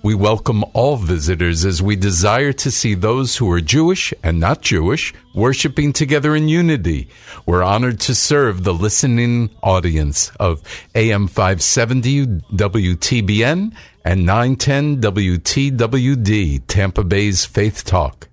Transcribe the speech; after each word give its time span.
We 0.00 0.14
welcome 0.14 0.64
all 0.74 0.96
visitors 0.96 1.64
as 1.64 1.82
we 1.82 1.96
desire 1.96 2.52
to 2.52 2.70
see 2.70 2.94
those 2.94 3.36
who 3.36 3.50
are 3.50 3.60
Jewish 3.60 4.14
and 4.22 4.38
not 4.38 4.62
Jewish 4.62 5.12
worshiping 5.34 5.92
together 5.92 6.36
in 6.36 6.48
unity. 6.48 7.08
We're 7.46 7.64
honored 7.64 7.98
to 8.00 8.14
serve 8.14 8.62
the 8.62 8.72
listening 8.72 9.50
audience 9.60 10.30
of 10.38 10.62
AM 10.94 11.26
570 11.26 12.26
WTBN 12.26 13.74
and 14.04 14.24
910 14.24 15.00
WTWD, 15.00 16.62
Tampa 16.68 17.02
Bay's 17.02 17.44
Faith 17.44 17.84
Talk. 17.84 18.28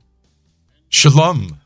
Shalom. 0.89 1.59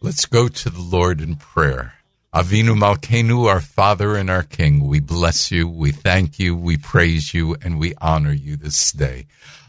Let's 0.00 0.26
go 0.26 0.46
to 0.46 0.70
the 0.70 0.80
Lord 0.80 1.20
in 1.20 1.34
prayer. 1.34 1.94
Avinu 2.34 2.74
Malkenu, 2.74 3.46
our 3.46 3.60
Father 3.60 4.16
and 4.16 4.30
our 4.30 4.42
King, 4.42 4.86
we 4.86 5.00
bless 5.00 5.50
you, 5.50 5.68
we 5.68 5.92
thank 5.92 6.38
you, 6.38 6.56
we 6.56 6.78
praise 6.78 7.34
you, 7.34 7.56
and 7.60 7.78
we 7.78 7.92
honor 8.00 8.32
you 8.32 8.56
this 8.56 8.90
day. 8.92 9.26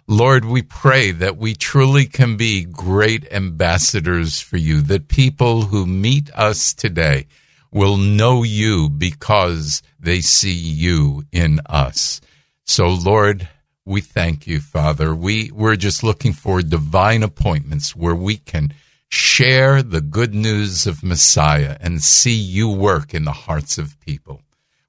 Lord, 0.08 0.45
we 0.45 0.61
pray 0.61 1.11
that 1.11 1.36
we 1.36 1.56
truly 1.56 2.06
can 2.06 2.38
be 2.38 2.64
great 2.64 3.30
ambassadors 3.34 4.39
for 4.39 4.56
you, 4.56 4.80
that 4.84 5.09
people 5.09 5.64
who 5.64 5.86
meet 5.86 6.34
us 6.34 6.73
today 6.73 7.28
will 7.69 7.97
know 7.97 8.44
you 8.44 8.89
because 8.89 9.84
they 10.00 10.22
see 10.22 10.53
you 10.53 11.25
in 11.34 11.59
us. 11.66 12.22
So, 12.64 12.88
Lord, 12.88 13.50
we 13.84 14.00
thank 14.00 14.47
you, 14.47 14.61
Father. 14.61 15.14
We, 15.14 15.52
we're 15.52 15.75
just 15.75 16.02
looking 16.02 16.31
for 16.31 16.61
divine 16.61 17.23
appointments 17.23 17.94
where 17.94 18.16
we 18.16 18.38
can 18.38 18.73
share 19.14 19.83
the 19.83 20.02
good 20.02 20.33
news 20.33 20.88
of 20.88 21.03
Messiah 21.03 21.78
and 21.80 22.02
see 22.02 22.33
you 22.33 22.68
work 22.68 23.13
in 23.13 23.25
the 23.25 23.31
hearts 23.31 23.78
of 23.78 24.00
people. 24.00 24.41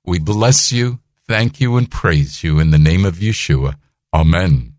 We 0.06 0.18
bless 0.18 0.72
you, 0.72 1.00
thank 1.28 1.60
you, 1.60 1.76
and 1.76 1.90
praise 1.90 2.42
you 2.42 2.58
in 2.58 2.70
the 2.70 2.78
name 2.78 3.04
of 3.04 3.16
Yeshua. 3.16 3.76
Amen. 4.14 4.76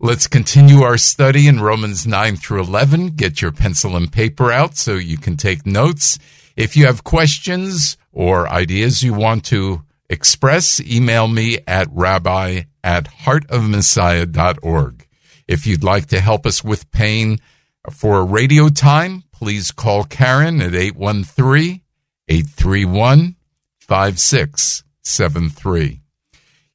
Let's 0.00 0.26
continue 0.26 0.80
our 0.80 0.96
study 0.96 1.46
in 1.46 1.60
Romans 1.60 2.06
9 2.06 2.36
through 2.36 2.62
11. 2.62 3.08
Get 3.16 3.42
your 3.42 3.52
pencil 3.52 3.96
and 3.96 4.10
paper 4.10 4.50
out 4.50 4.78
so 4.78 4.94
you 4.94 5.18
can 5.18 5.36
take 5.36 5.66
notes. 5.66 6.18
If 6.56 6.74
you 6.74 6.86
have 6.86 7.04
questions 7.04 7.98
or 8.12 8.48
ideas 8.48 9.02
you 9.02 9.12
want 9.12 9.44
to 9.46 9.82
express, 10.08 10.80
email 10.80 11.28
me 11.28 11.58
at 11.66 11.88
rabbi 11.92 12.62
at 12.82 13.04
heartofmessiah.org. 13.26 15.06
If 15.46 15.66
you'd 15.66 15.84
like 15.84 16.06
to 16.06 16.20
help 16.20 16.46
us 16.46 16.64
with 16.64 16.90
paying 16.92 17.40
for 17.88 18.18
a 18.18 18.24
radio 18.24 18.68
time, 18.68 19.24
please 19.32 19.70
call 19.70 20.04
Karen 20.04 20.60
at 20.60 20.74
813 20.74 21.80
831 22.28 23.36
5673. 23.78 26.00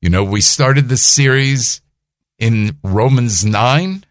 You 0.01 0.09
know, 0.09 0.23
we 0.23 0.41
started 0.41 0.89
this 0.89 1.03
series 1.03 1.81
in 2.37 2.77
Romans 2.83 3.45
9. 3.45 4.03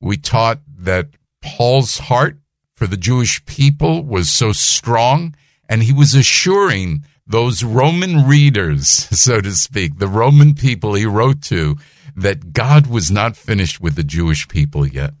We 0.00 0.16
taught 0.16 0.60
that 0.78 1.08
Paul's 1.42 1.98
heart 1.98 2.38
for 2.74 2.86
the 2.86 2.96
Jewish 2.96 3.44
people 3.44 4.02
was 4.02 4.30
so 4.30 4.52
strong, 4.52 5.36
and 5.68 5.82
he 5.82 5.92
was 5.92 6.14
assuring 6.14 7.04
those 7.26 7.62
Roman 7.62 8.26
readers, 8.26 8.88
so 8.88 9.40
to 9.40 9.52
speak, 9.52 9.98
the 9.98 10.08
Roman 10.08 10.54
people 10.54 10.94
he 10.94 11.06
wrote 11.06 11.42
to, 11.42 11.76
that 12.16 12.52
God 12.52 12.86
was 12.86 13.10
not 13.10 13.36
finished 13.36 13.80
with 13.80 13.94
the 13.94 14.02
Jewish 14.02 14.48
people 14.48 14.86
yet. 14.86 15.12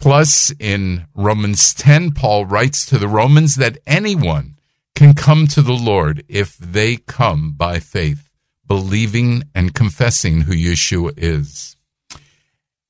Plus, 0.00 0.50
in 0.58 1.06
Romans 1.14 1.74
10, 1.74 2.12
Paul 2.12 2.46
writes 2.46 2.86
to 2.86 2.98
the 2.98 3.06
Romans 3.06 3.56
that 3.56 3.78
anyone 3.86 4.58
can 4.94 5.14
come 5.14 5.46
to 5.48 5.60
the 5.60 5.74
Lord 5.74 6.24
if 6.26 6.56
they 6.56 6.96
come 6.96 7.52
by 7.52 7.80
faith, 7.80 8.30
believing 8.66 9.44
and 9.54 9.74
confessing 9.74 10.42
who 10.42 10.52
Yeshua 10.52 11.12
is. 11.18 11.76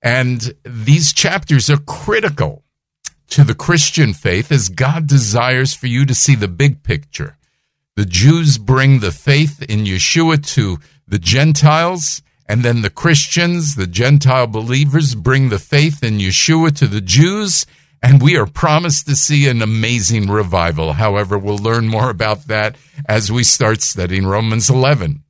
And 0.00 0.54
these 0.65 1.12
chapters 1.12 1.69
are 1.69 1.78
critical 1.78 2.65
to 3.31 3.42
the 3.42 3.54
Christian 3.54 4.15
faith 4.15 4.53
as 4.53 4.69
God 4.69 5.09
desires 5.09 5.75
for 5.75 5.88
you 5.88 6.06
to 6.06 6.15
see 6.15 6.37
the 6.37 6.48
big 6.48 6.84
picture. 6.84 7.37
The 7.97 8.06
Jews 8.06 8.56
bring 8.56 9.00
the 9.00 9.12
faith 9.12 9.62
in 9.62 9.81
Yeshua 9.81 10.47
to 10.54 10.78
the 11.06 11.19
Gentiles, 11.19 12.22
and 12.50 12.65
then 12.65 12.83
the 12.83 12.91
Christians, 12.91 13.77
the 13.77 13.87
Gentile 13.87 14.49
believers, 14.49 15.15
bring 15.15 15.50
the 15.50 15.59
faith 15.61 16.03
in 16.03 16.19
Yeshua 16.19 16.77
to 16.78 16.88
the 16.88 17.00
Jews, 17.00 17.65
and 18.03 18.21
we 18.21 18.37
are 18.37 18.44
promised 18.44 19.06
to 19.06 19.15
see 19.15 19.47
an 19.47 19.62
amazing 19.62 20.28
revival. 20.28 20.94
However, 20.94 21.39
we'll 21.39 21.59
learn 21.59 21.87
more 21.87 22.10
about 22.10 22.49
that 22.49 22.75
as 23.06 23.31
we 23.31 23.44
start 23.44 23.83
studying 23.83 24.27
Romans 24.27 24.69
11. 24.69 25.22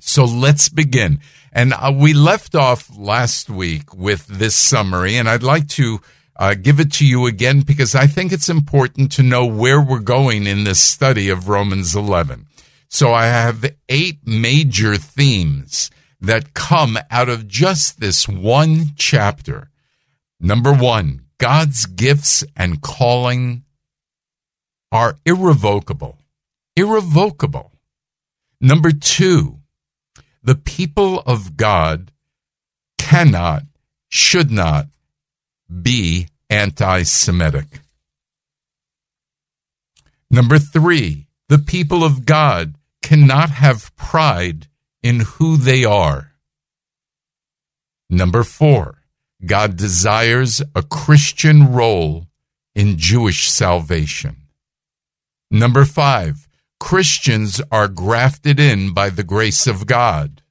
So 0.00 0.24
let's 0.24 0.68
begin. 0.68 1.20
And 1.52 1.74
uh, 1.74 1.92
we 1.96 2.12
left 2.12 2.56
off 2.56 2.90
last 2.98 3.48
week 3.48 3.94
with 3.94 4.26
this 4.26 4.56
summary, 4.56 5.14
and 5.14 5.28
I'd 5.28 5.44
like 5.44 5.68
to 5.68 6.00
uh, 6.34 6.54
give 6.54 6.80
it 6.80 6.92
to 6.94 7.06
you 7.06 7.26
again 7.26 7.60
because 7.60 7.94
I 7.94 8.08
think 8.08 8.32
it's 8.32 8.48
important 8.48 9.12
to 9.12 9.22
know 9.22 9.46
where 9.46 9.80
we're 9.80 10.00
going 10.00 10.48
in 10.48 10.64
this 10.64 10.80
study 10.80 11.28
of 11.28 11.48
Romans 11.48 11.94
11. 11.94 12.46
So 12.88 13.14
I 13.14 13.26
have 13.26 13.72
eight 13.88 14.26
major 14.26 14.96
themes 14.96 15.88
that 16.22 16.54
come 16.54 16.96
out 17.10 17.28
of 17.28 17.48
just 17.48 17.98
this 18.00 18.28
one 18.28 18.92
chapter. 18.96 19.70
Number 20.40 20.72
one, 20.72 21.22
God's 21.38 21.84
gifts 21.86 22.44
and 22.56 22.80
calling 22.80 23.64
are 24.92 25.18
irrevocable. 25.26 26.18
Irrevocable. 26.76 27.72
Number 28.60 28.92
two, 28.92 29.58
the 30.42 30.54
people 30.54 31.20
of 31.26 31.56
God 31.56 32.12
cannot, 32.98 33.64
should 34.08 34.52
not 34.52 34.86
be 35.82 36.28
anti 36.48 37.02
Semitic. 37.02 37.80
Number 40.30 40.58
three, 40.58 41.26
the 41.48 41.58
people 41.58 42.04
of 42.04 42.24
God 42.24 42.76
cannot 43.02 43.50
have 43.50 43.94
pride 43.96 44.68
in 45.02 45.20
who 45.20 45.56
they 45.56 45.84
are. 45.84 46.32
Number 48.08 48.44
four, 48.44 49.02
God 49.44 49.76
desires 49.76 50.62
a 50.74 50.82
Christian 50.82 51.72
role 51.72 52.28
in 52.74 52.98
Jewish 52.98 53.50
salvation. 53.50 54.36
Number 55.50 55.84
five, 55.84 56.48
Christians 56.78 57.60
are 57.70 57.88
grafted 57.88 58.58
in 58.58 58.92
by 58.92 59.10
the 59.10 59.24
grace 59.24 59.66
of 59.66 59.86
God. 59.86 60.42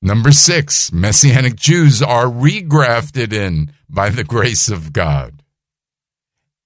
Number 0.00 0.32
six, 0.32 0.92
Messianic 0.92 1.54
Jews 1.56 2.02
are 2.02 2.26
regrafted 2.26 3.32
in 3.32 3.72
by 3.88 4.10
the 4.10 4.24
grace 4.24 4.68
of 4.68 4.92
God. 4.92 5.42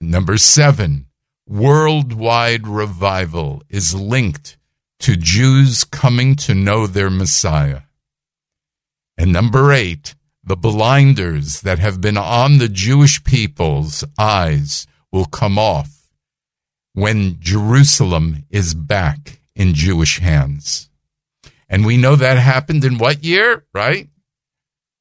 Number 0.00 0.38
seven, 0.38 1.06
worldwide 1.46 2.66
revival 2.66 3.62
is 3.68 3.94
linked 3.94 4.56
to 5.00 5.16
Jews 5.16 5.84
coming 5.84 6.36
to 6.36 6.54
know 6.54 6.86
their 6.86 7.10
Messiah. 7.10 7.82
And 9.18 9.32
number 9.32 9.72
eight, 9.72 10.14
the 10.44 10.56
blinders 10.56 11.62
that 11.62 11.78
have 11.78 12.00
been 12.00 12.16
on 12.16 12.58
the 12.58 12.68
Jewish 12.68 13.22
people's 13.24 14.04
eyes 14.18 14.86
will 15.10 15.24
come 15.24 15.58
off 15.58 16.10
when 16.92 17.36
Jerusalem 17.40 18.44
is 18.50 18.74
back 18.74 19.40
in 19.54 19.74
Jewish 19.74 20.18
hands. 20.18 20.88
And 21.68 21.84
we 21.84 21.96
know 21.96 22.16
that 22.16 22.38
happened 22.38 22.84
in 22.84 22.98
what 22.98 23.24
year, 23.24 23.64
right? 23.74 24.08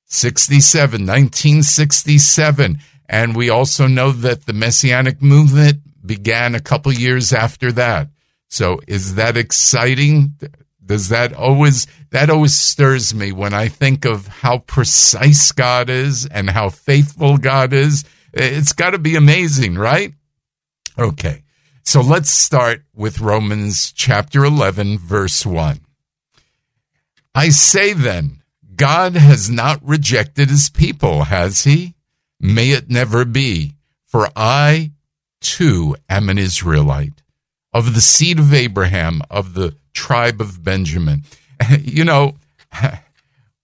67, 0.06 1.02
1967. 1.02 2.80
And 3.08 3.36
we 3.36 3.50
also 3.50 3.88
know 3.88 4.12
that 4.12 4.46
the 4.46 4.54
Messianic 4.54 5.22
movement 5.22 5.82
began 6.06 6.56
a 6.56 6.60
couple 6.60 6.92
years 6.92 7.32
after 7.32 7.72
that. 7.74 8.10
So 8.56 8.80
is 8.88 9.16
that 9.16 9.36
exciting? 9.36 10.40
Does 10.84 11.10
that 11.10 11.34
always, 11.34 11.88
that 12.12 12.30
always 12.30 12.56
stirs 12.56 13.14
me 13.14 13.34
when 13.34 13.54
I 13.54 13.68
think 13.68 14.06
of 14.06 14.28
how 14.28 14.60
precise 14.60 15.52
God 15.52 15.90
is 15.90 16.26
and 16.26 16.50
how 16.50 16.70
faithful 16.70 17.38
God 17.38 17.74
is. 17.74 18.06
It's 18.32 18.72
got 18.72 18.92
to 18.92 18.98
be 18.98 19.18
amazing, 19.18 19.76
right? 19.76 20.14
Okay. 20.98 21.44
So 21.84 22.00
let's 22.00 22.30
start 22.30 22.84
with 22.96 23.20
Romans 23.20 23.92
chapter 23.92 24.46
11, 24.46 25.00
verse 25.00 25.46
1. 25.46 25.82
I 27.36 27.50
say 27.50 27.92
then, 27.92 28.42
God 28.74 29.16
has 29.16 29.50
not 29.50 29.86
rejected 29.86 30.50
his 30.50 30.70
people, 30.70 31.26
has 31.26 31.66
he? 31.66 31.96
May 32.40 32.70
it 32.70 32.90
never 32.90 33.26
be. 33.26 33.74
For 34.06 34.30
I 34.34 34.94
too 35.42 35.98
am 36.08 36.30
an 36.30 36.38
Israelite, 36.38 37.22
of 37.76 37.94
the 37.94 38.00
seed 38.00 38.40
of 38.40 38.54
Abraham, 38.54 39.22
of 39.30 39.54
the 39.54 39.76
tribe 39.94 40.42
of 40.42 40.64
Benjamin. 40.64 41.24
You 41.80 42.04
know, 42.04 42.36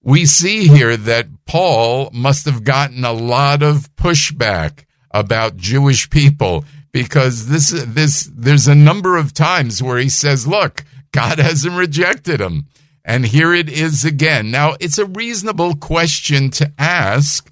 we 0.04 0.26
see 0.26 0.68
here 0.68 0.96
that 0.96 1.28
Paul 1.46 2.10
must 2.14 2.46
have 2.46 2.64
gotten 2.64 3.04
a 3.04 3.12
lot 3.12 3.62
of 3.62 3.94
pushback 3.98 4.86
about 5.12 5.58
Jewish 5.58 6.10
people 6.10 6.64
because 6.94 7.48
this 7.48 7.72
this 7.86 8.32
there's 8.34 8.70
a 8.70 8.76
number 8.76 9.18
of 9.18 9.34
times 9.34 9.84
where 9.84 9.98
he 9.98 10.08
says, 10.08 10.48
"Look, 10.48 10.86
God 11.12 11.38
hasn't 11.40 11.76
rejected 11.76 12.40
him." 12.40 12.68
And 13.04 13.26
here 13.26 13.54
it 13.54 13.68
is 13.68 14.06
again. 14.06 14.52
Now, 14.52 14.78
it's 14.80 14.98
a 14.98 15.06
reasonable 15.06 15.76
question 15.76 16.50
to 16.52 16.72
ask, 16.80 17.52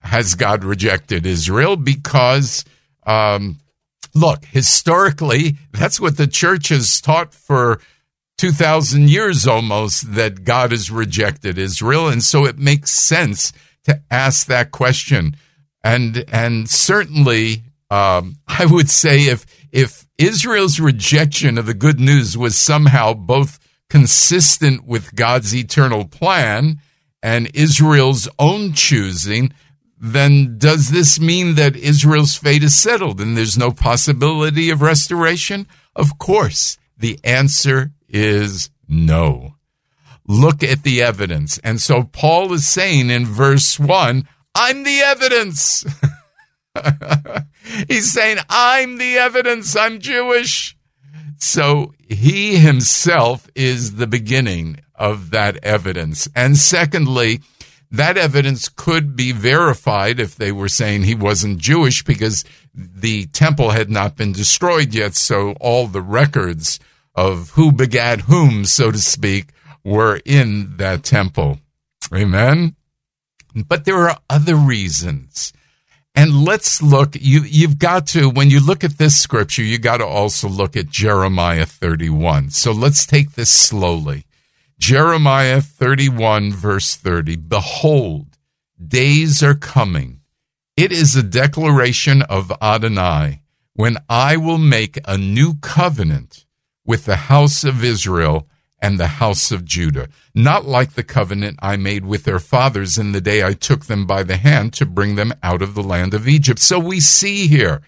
has 0.00 0.36
God 0.36 0.62
rejected 0.62 1.26
Israel? 1.26 1.76
Because 1.76 2.64
um, 3.04 3.58
look, 4.16 4.44
historically, 4.46 5.56
that's 5.72 6.00
what 6.00 6.16
the 6.16 6.26
church 6.26 6.68
has 6.70 7.00
taught 7.00 7.34
for 7.34 7.80
2,000 8.38 9.08
years 9.08 9.46
almost 9.46 10.14
that 10.14 10.44
God 10.44 10.70
has 10.70 10.90
rejected 10.90 11.58
Israel. 11.58 12.08
And 12.08 12.22
so 12.22 12.44
it 12.44 12.58
makes 12.58 12.90
sense 12.90 13.52
to 13.84 14.02
ask 14.10 14.46
that 14.46 14.72
question. 14.72 15.36
And, 15.84 16.24
and 16.32 16.68
certainly 16.68 17.62
um, 17.90 18.36
I 18.48 18.66
would 18.66 18.90
say 18.90 19.22
if 19.26 19.46
if 19.72 20.06
Israel's 20.18 20.80
rejection 20.80 21.58
of 21.58 21.66
the 21.66 21.74
good 21.74 22.00
news 22.00 22.36
was 22.36 22.56
somehow 22.56 23.12
both 23.12 23.58
consistent 23.90 24.86
with 24.86 25.14
God's 25.14 25.54
eternal 25.54 26.06
plan 26.06 26.80
and 27.22 27.50
Israel's 27.54 28.28
own 28.38 28.72
choosing, 28.72 29.52
then 30.12 30.58
does 30.58 30.90
this 30.90 31.20
mean 31.20 31.54
that 31.54 31.76
Israel's 31.76 32.34
fate 32.36 32.62
is 32.62 32.76
settled 32.78 33.20
and 33.20 33.36
there's 33.36 33.58
no 33.58 33.70
possibility 33.70 34.70
of 34.70 34.82
restoration? 34.82 35.66
Of 35.94 36.18
course, 36.18 36.78
the 36.96 37.18
answer 37.24 37.92
is 38.08 38.70
no. 38.88 39.54
Look 40.26 40.62
at 40.62 40.82
the 40.82 41.02
evidence. 41.02 41.58
And 41.58 41.80
so 41.80 42.04
Paul 42.04 42.52
is 42.52 42.66
saying 42.66 43.10
in 43.10 43.26
verse 43.26 43.78
1, 43.78 44.28
I'm 44.54 44.82
the 44.82 45.00
evidence. 45.00 45.84
He's 47.88 48.12
saying, 48.12 48.38
I'm 48.48 48.98
the 48.98 49.18
evidence, 49.18 49.76
I'm 49.76 50.00
Jewish. 50.00 50.76
So 51.38 51.94
he 52.08 52.56
himself 52.56 53.48
is 53.54 53.96
the 53.96 54.06
beginning 54.06 54.80
of 54.94 55.30
that 55.30 55.58
evidence. 55.62 56.28
And 56.34 56.56
secondly, 56.56 57.40
that 57.96 58.16
evidence 58.16 58.68
could 58.68 59.16
be 59.16 59.32
verified 59.32 60.20
if 60.20 60.36
they 60.36 60.52
were 60.52 60.68
saying 60.68 61.02
he 61.02 61.14
wasn't 61.14 61.58
Jewish 61.58 62.02
because 62.04 62.44
the 62.74 63.26
temple 63.26 63.70
had 63.70 63.90
not 63.90 64.16
been 64.16 64.32
destroyed 64.32 64.94
yet. 64.94 65.14
So 65.14 65.52
all 65.60 65.86
the 65.86 66.02
records 66.02 66.78
of 67.14 67.50
who 67.50 67.72
begat 67.72 68.22
whom, 68.22 68.64
so 68.64 68.90
to 68.90 68.98
speak, 68.98 69.48
were 69.84 70.20
in 70.24 70.76
that 70.76 71.02
temple. 71.02 71.60
Amen. 72.14 72.76
But 73.54 73.84
there 73.84 74.08
are 74.08 74.18
other 74.28 74.56
reasons 74.56 75.52
and 76.16 76.46
let's 76.46 76.82
look, 76.82 77.14
you, 77.14 77.42
you've 77.42 77.78
got 77.78 78.06
to, 78.08 78.30
when 78.30 78.48
you 78.48 78.58
look 78.58 78.82
at 78.82 78.96
this 78.96 79.20
scripture, 79.20 79.62
you 79.62 79.78
got 79.78 79.98
to 79.98 80.06
also 80.06 80.48
look 80.48 80.74
at 80.74 80.88
Jeremiah 80.88 81.66
31. 81.66 82.50
So 82.50 82.72
let's 82.72 83.04
take 83.04 83.32
this 83.32 83.50
slowly. 83.50 84.24
Jeremiah 84.78 85.62
31 85.62 86.52
verse 86.52 86.96
30. 86.96 87.36
Behold, 87.36 88.36
days 88.84 89.42
are 89.42 89.54
coming. 89.54 90.20
It 90.76 90.92
is 90.92 91.16
a 91.16 91.22
declaration 91.22 92.20
of 92.22 92.52
Adonai 92.60 93.40
when 93.72 93.96
I 94.08 94.36
will 94.36 94.58
make 94.58 94.98
a 95.06 95.16
new 95.16 95.54
covenant 95.54 96.44
with 96.84 97.06
the 97.06 97.16
house 97.16 97.64
of 97.64 97.82
Israel 97.82 98.48
and 98.78 99.00
the 99.00 99.06
house 99.06 99.50
of 99.50 99.64
Judah, 99.64 100.08
not 100.34 100.66
like 100.66 100.92
the 100.92 101.02
covenant 101.02 101.58
I 101.62 101.76
made 101.78 102.04
with 102.04 102.24
their 102.24 102.38
fathers 102.38 102.98
in 102.98 103.12
the 103.12 103.22
day 103.22 103.42
I 103.42 103.54
took 103.54 103.86
them 103.86 104.06
by 104.06 104.22
the 104.22 104.36
hand 104.36 104.74
to 104.74 104.84
bring 104.84 105.14
them 105.14 105.32
out 105.42 105.62
of 105.62 105.74
the 105.74 105.82
land 105.82 106.12
of 106.12 106.28
Egypt. 106.28 106.58
So 106.58 106.78
we 106.78 107.00
see 107.00 107.46
here 107.46 107.80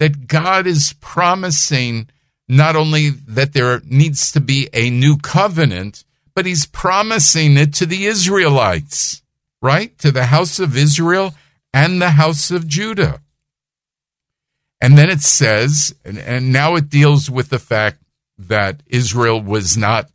that 0.00 0.26
God 0.26 0.66
is 0.66 0.94
promising 1.00 2.08
not 2.48 2.74
only 2.74 3.10
that 3.10 3.52
there 3.52 3.80
needs 3.84 4.32
to 4.32 4.40
be 4.40 4.68
a 4.74 4.90
new 4.90 5.16
covenant, 5.16 6.04
but 6.34 6.46
he's 6.46 6.66
promising 6.66 7.56
it 7.56 7.74
to 7.74 7.86
the 7.86 8.06
Israelites, 8.06 9.22
right? 9.60 9.96
To 9.98 10.10
the 10.10 10.26
house 10.26 10.58
of 10.58 10.76
Israel 10.76 11.34
and 11.72 12.00
the 12.00 12.10
house 12.10 12.50
of 12.50 12.66
Judah. 12.66 13.20
And 14.80 14.98
then 14.98 15.10
it 15.10 15.20
says, 15.20 15.94
and, 16.04 16.18
and 16.18 16.52
now 16.52 16.74
it 16.74 16.88
deals 16.88 17.30
with 17.30 17.50
the 17.50 17.58
fact 17.58 17.98
that 18.36 18.82
Israel 18.86 19.40
was 19.40 19.76
not 19.76 20.08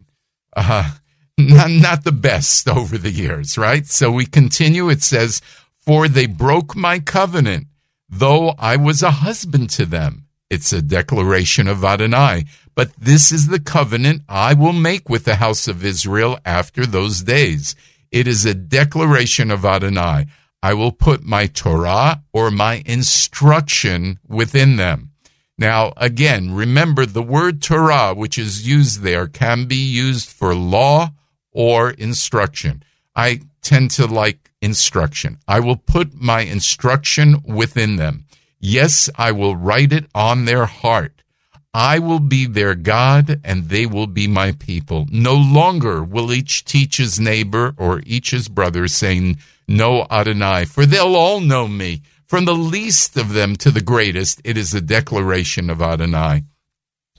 uh, 0.55 0.91
not, 1.37 1.69
not 1.69 2.03
the 2.03 2.11
best 2.11 2.67
over 2.79 2.97
the 2.97 3.11
years, 3.11 3.57
right? 3.57 3.85
So 3.85 4.11
we 4.11 4.25
continue. 4.25 4.89
It 4.89 5.03
says, 5.03 5.41
For 5.79 6.07
they 6.07 6.25
broke 6.25 6.75
my 6.75 6.99
covenant, 6.99 7.67
though 8.09 8.55
I 8.57 8.75
was 8.75 9.03
a 9.03 9.11
husband 9.11 9.69
to 9.71 9.85
them. 9.85 10.25
It's 10.49 10.71
a 10.71 10.81
declaration 10.81 11.67
of 11.67 11.83
Adonai. 11.83 12.45
But 12.77 12.93
this 12.95 13.31
is 13.31 13.47
the 13.47 13.59
covenant 13.59 14.21
I 14.29 14.53
will 14.53 14.71
make 14.71 15.09
with 15.09 15.25
the 15.25 15.37
house 15.37 15.67
of 15.67 15.83
Israel 15.83 16.37
after 16.45 16.85
those 16.85 17.23
days. 17.23 17.75
It 18.11 18.27
is 18.27 18.45
a 18.45 18.53
declaration 18.53 19.49
of 19.49 19.65
Adonai. 19.65 20.27
I 20.61 20.75
will 20.75 20.91
put 20.91 21.23
my 21.23 21.47
Torah 21.47 22.21
or 22.31 22.51
my 22.51 22.83
instruction 22.85 24.19
within 24.27 24.75
them. 24.75 25.09
Now, 25.57 25.91
again, 25.97 26.53
remember 26.53 27.07
the 27.07 27.23
word 27.23 27.63
Torah, 27.63 28.13
which 28.13 28.37
is 28.37 28.67
used 28.67 29.01
there, 29.01 29.25
can 29.25 29.65
be 29.65 29.75
used 29.75 30.29
for 30.29 30.53
law 30.53 31.13
or 31.51 31.89
instruction. 31.89 32.83
I 33.15 33.41
tend 33.63 33.89
to 33.91 34.05
like 34.05 34.51
instruction. 34.61 35.39
I 35.47 35.61
will 35.61 35.77
put 35.77 36.13
my 36.13 36.41
instruction 36.41 37.41
within 37.43 37.95
them. 37.95 38.25
Yes, 38.59 39.09
I 39.15 39.31
will 39.31 39.55
write 39.55 39.91
it 39.91 40.05
on 40.13 40.45
their 40.45 40.67
heart. 40.67 41.23
I 41.73 41.99
will 41.99 42.19
be 42.19 42.45
their 42.45 42.75
God 42.75 43.41
and 43.43 43.69
they 43.69 43.85
will 43.85 44.07
be 44.07 44.27
my 44.27 44.53
people. 44.53 45.05
No 45.11 45.35
longer 45.35 46.03
will 46.03 46.33
each 46.33 46.65
teach 46.65 46.97
his 46.97 47.19
neighbor 47.19 47.75
or 47.77 48.01
each 48.05 48.31
his 48.31 48.47
brother 48.47 48.87
saying, 48.87 49.37
Know 49.67 50.07
Adonai, 50.09 50.65
for 50.65 50.85
they'll 50.85 51.15
all 51.15 51.39
know 51.39 51.67
me 51.67 52.01
from 52.27 52.43
the 52.43 52.53
least 52.53 53.15
of 53.15 53.33
them 53.33 53.55
to 53.55 53.71
the 53.71 53.81
greatest, 53.81 54.41
it 54.43 54.57
is 54.57 54.73
a 54.73 54.81
declaration 54.81 55.69
of 55.69 55.81
Adonai. 55.81 56.43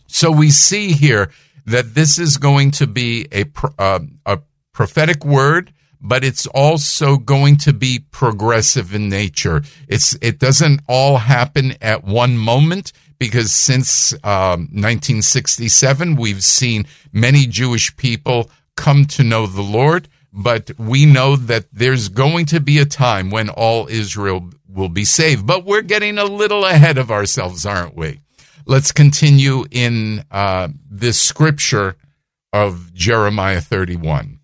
So 0.07 0.31
we 0.31 0.51
see 0.51 0.93
here 0.93 1.31
that 1.65 1.95
this 1.95 2.19
is 2.19 2.37
going 2.37 2.73
to 2.73 2.87
be 2.87 3.27
a, 3.33 3.47
uh, 3.79 4.01
a 4.27 4.41
prophetic 4.73 5.25
word, 5.25 5.73
but 6.01 6.25
it's 6.25 6.47
also 6.49 7.17
going 7.17 7.57
to 7.59 7.73
be 7.73 8.01
progressive 8.11 8.95
in 8.95 9.09
nature. 9.09 9.63
It's, 9.89 10.17
it 10.21 10.39
doesn't 10.39 10.83
all 10.87 11.17
happen 11.17 11.75
at 11.81 12.05
one 12.05 12.37
moment 12.37 12.93
because 13.19 13.53
since 13.53 14.13
um, 14.25 14.69
1967, 14.73 16.17
we've 16.17 16.45
seen 16.45 16.87
many 17.13 17.47
Jewish 17.47 17.97
people 17.97 18.51
come 18.77 19.05
to 19.07 19.25
know 19.25 19.47
the 19.47 19.63
Lord 19.63 20.09
but 20.33 20.71
we 20.79 21.07
know 21.07 21.37
that 21.37 21.67
there's 21.73 22.09
going 22.09 22.47
to 22.47 22.61
be 22.61 22.79
a 22.79 22.85
time 22.85 23.31
when 23.31 23.49
all 23.49 23.89
Israel 23.89 24.51
will 24.69 24.89
be 24.89 25.05
saved. 25.05 25.47
But 25.47 25.65
we're 25.65 25.83
getting 25.83 26.19
a 26.19 26.25
little 26.25 26.65
ahead 26.65 26.99
of 26.99 27.11
ourselves, 27.11 27.65
aren't 27.65 27.97
we? 27.97 28.21
Let's 28.67 28.93
continue 28.93 29.65
in 29.71 30.25
uh, 30.31 30.69
this 30.91 31.21
scripture 31.21 31.97
of 32.53 32.93
Jeremiah 32.95 33.61
31. 33.61 34.41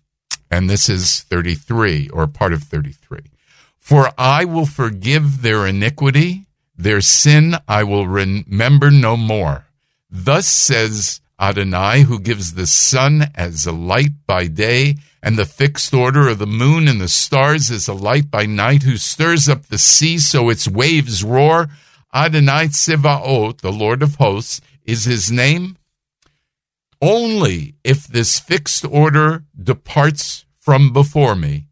And 0.49 0.69
this 0.69 0.89
is 0.89 1.21
33 1.21 2.09
or 2.09 2.27
part 2.27 2.53
of 2.53 2.63
33. 2.63 3.19
For 3.77 4.09
I 4.17 4.45
will 4.45 4.65
forgive 4.65 5.43
their 5.43 5.67
iniquity, 5.67 6.47
their 6.77 7.01
sin 7.01 7.55
I 7.67 7.83
will 7.83 8.07
remember 8.07 8.91
no 8.91 9.17
more. 9.17 9.67
Thus 10.09 10.47
says 10.47 11.21
Adonai, 11.39 12.01
who 12.01 12.19
gives 12.19 12.53
the 12.53 12.67
sun 12.67 13.31
as 13.35 13.65
a 13.65 13.71
light 13.71 14.25
by 14.25 14.47
day, 14.47 14.95
and 15.21 15.37
the 15.37 15.45
fixed 15.45 15.93
order 15.93 16.27
of 16.27 16.37
the 16.37 16.47
moon 16.47 16.87
and 16.87 17.01
the 17.01 17.07
stars 17.07 17.71
as 17.71 17.87
a 17.87 17.93
light 17.93 18.29
by 18.29 18.45
night, 18.45 18.83
who 18.83 18.97
stirs 18.97 19.49
up 19.49 19.65
the 19.65 19.77
sea 19.77 20.17
so 20.17 20.49
its 20.49 20.67
waves 20.67 21.23
roar. 21.23 21.67
Adonai 22.13 22.67
Tsevaot, 22.67 23.59
the 23.59 23.71
Lord 23.71 24.01
of 24.01 24.15
hosts, 24.15 24.61
is 24.83 25.05
his 25.05 25.31
name. 25.31 25.77
Only 27.01 27.75
if 27.83 28.07
this 28.07 28.39
fixed 28.39 28.85
order 28.85 29.43
departs 29.61 30.45
from 30.59 30.93
before 30.93 31.35
me, 31.35 31.64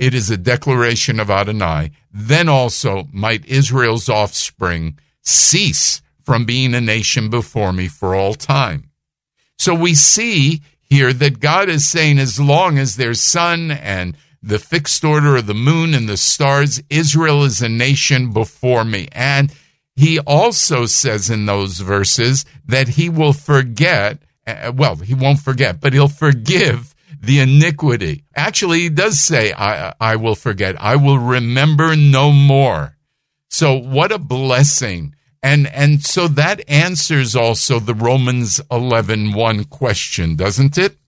it 0.00 0.14
is 0.14 0.30
a 0.30 0.36
declaration 0.38 1.20
of 1.20 1.30
Adonai, 1.30 1.92
then 2.10 2.48
also 2.48 3.06
might 3.12 3.44
Israel's 3.44 4.08
offspring 4.08 4.98
cease 5.20 6.00
from 6.24 6.46
being 6.46 6.74
a 6.74 6.80
nation 6.80 7.28
before 7.28 7.72
me 7.72 7.86
for 7.86 8.14
all 8.14 8.34
time. 8.34 8.90
So 9.58 9.74
we 9.74 9.94
see 9.94 10.62
here 10.80 11.12
that 11.12 11.38
God 11.38 11.68
is 11.68 11.86
saying, 11.86 12.18
as 12.18 12.40
long 12.40 12.78
as 12.78 12.96
there's 12.96 13.20
sun 13.20 13.70
and 13.70 14.16
the 14.42 14.58
fixed 14.58 15.04
order 15.04 15.36
of 15.36 15.46
the 15.46 15.54
moon 15.54 15.92
and 15.92 16.08
the 16.08 16.16
stars, 16.16 16.82
Israel 16.88 17.44
is 17.44 17.60
a 17.60 17.68
nation 17.68 18.32
before 18.32 18.86
me. 18.86 19.06
And 19.12 19.52
he 19.94 20.18
also 20.20 20.86
says 20.86 21.28
in 21.28 21.44
those 21.44 21.80
verses 21.80 22.46
that 22.64 22.88
he 22.88 23.10
will 23.10 23.34
forget, 23.34 24.18
uh, 24.46 24.72
well, 24.74 24.96
he 24.96 25.12
won't 25.12 25.40
forget, 25.40 25.78
but 25.78 25.92
he'll 25.92 26.08
forgive 26.08 26.89
the 27.20 27.40
iniquity. 27.40 28.24
Actually, 28.34 28.80
he 28.80 28.88
does 28.88 29.20
say, 29.20 29.52
I, 29.52 29.94
I 30.00 30.16
will 30.16 30.34
forget. 30.34 30.80
I 30.80 30.96
will 30.96 31.18
remember 31.18 31.94
no 31.94 32.32
more. 32.32 32.96
So 33.48 33.74
what 33.76 34.10
a 34.10 34.18
blessing 34.18 35.14
and 35.42 35.66
and 35.68 36.04
so 36.04 36.28
that 36.28 36.68
answers 36.68 37.34
also 37.34 37.80
the 37.80 37.94
Romans 37.94 38.60
11:1 38.70 39.70
question, 39.70 40.36
doesn't 40.36 40.76
it? 40.76 40.98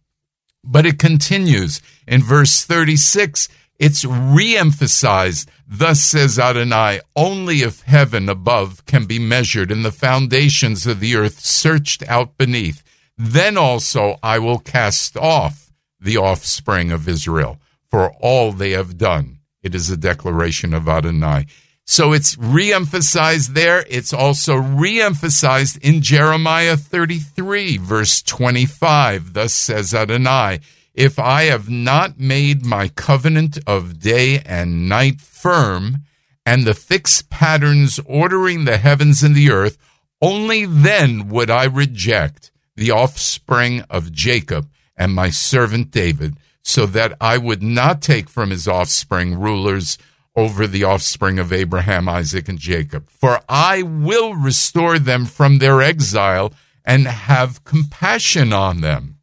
But 0.65 0.87
it 0.87 0.99
continues 0.99 1.83
in 2.07 2.23
verse 2.23 2.65
36. 2.65 3.49
It's 3.79 4.05
re-emphasized. 4.05 5.51
Thus 5.67 6.01
says 6.03 6.39
Adonai, 6.39 7.01
only 7.17 7.63
if 7.63 7.83
heaven 7.83 8.29
above 8.29 8.87
can 8.87 9.07
be 9.07 9.19
measured 9.19 9.73
and 9.73 9.85
the 9.85 9.91
foundations 9.91 10.87
of 10.87 11.01
the 11.01 11.17
earth 11.17 11.41
searched 11.41 12.07
out 12.09 12.39
beneath, 12.39 12.85
then 13.19 13.57
also 13.59 14.19
I 14.23 14.39
will 14.39 14.59
cast 14.59 15.17
off 15.17 15.72
the 16.03 16.17
offspring 16.17 16.91
of 16.91 17.09
Israel 17.09 17.61
for 17.91 18.13
all 18.21 18.53
they 18.53 18.71
have 18.71 18.99
done. 18.99 19.39
It 19.63 19.75
is 19.75 19.91
a 19.91 19.97
declaration 19.97 20.75
of 20.75 20.89
Adonai. 20.89 21.47
So 21.85 22.13
it's 22.13 22.37
reemphasized 22.37 23.55
there. 23.55 23.85
It's 23.89 24.13
also 24.13 24.57
reemphasized 24.57 25.79
in 25.83 26.01
Jeremiah 26.01 26.77
33, 26.77 27.77
verse 27.79 28.23
25. 28.23 29.35
Thus 29.35 29.53
says 29.53 29.93
Adonai, 29.93 30.61
if 30.95 31.19
I 31.19 31.45
have 31.45 31.69
not 31.69 32.19
made 32.19 32.65
my 32.65 32.89
covenant 32.89 33.59
of 33.67 34.01
day 34.01 34.41
and 34.41 34.89
night 34.89 35.21
firm, 35.21 36.05
and 36.45 36.65
the 36.65 36.75
fixed 36.75 37.31
patterns 37.31 38.01
ordering 38.05 38.65
the 38.65 38.79
heavens 38.79 39.23
and 39.23 39.35
the 39.35 39.51
earth, 39.51 39.79
only 40.21 40.67
then 40.67 41.29
would 41.29 41.51
I 41.51 41.65
reject 41.65 42.51
the 42.77 42.91
offspring 42.91 43.83
of 43.91 44.13
Jacob 44.13 44.69
and 44.97 45.15
my 45.15 45.31
servant 45.31 45.91
David, 45.91 46.37
so 46.63 46.87
that 46.87 47.17
I 47.21 47.39
would 47.39 47.63
not 47.63 48.03
take 48.03 48.29
from 48.29 48.51
his 48.51 48.69
offspring 48.69 49.39
rulers 49.39 49.99
over 50.35 50.67
the 50.67 50.85
offspring 50.85 51.39
of 51.39 51.53
Abraham, 51.53 52.09
Isaac, 52.09 52.49
and 52.49 52.59
Jacob. 52.59 53.11
For 53.11 53.41
I 53.49 53.83
will 53.83 54.35
restore 54.35 54.99
them 54.99 55.27
from 55.27 55.59
their 55.59 55.83
exile 55.83 56.53
and 56.85 57.07
have 57.07 57.65
compassion 57.65 58.53
on 58.53 58.81
them. 58.81 59.19